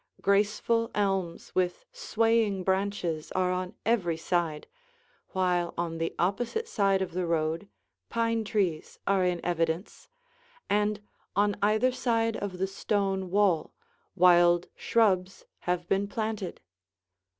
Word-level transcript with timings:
Graceful 0.19 0.89
elms 0.95 1.53
with 1.53 1.85
swaying 1.91 2.63
branches 2.63 3.31
are 3.33 3.51
on 3.51 3.75
every 3.85 4.17
side, 4.17 4.65
while 5.29 5.75
on 5.77 5.99
the 5.99 6.15
opposite 6.17 6.67
side 6.67 7.03
of 7.03 7.11
the 7.11 7.27
road 7.27 7.69
pine 8.09 8.43
trees 8.43 8.97
are 9.05 9.23
in 9.23 9.39
evidence, 9.45 10.09
and 10.67 11.01
on 11.35 11.55
either 11.61 11.91
side 11.91 12.35
of 12.35 12.57
the 12.57 12.65
stone 12.65 13.29
wall 13.29 13.75
wild 14.15 14.65
shrubs 14.75 15.45
have 15.59 15.87
been 15.87 16.07
planted. 16.07 16.61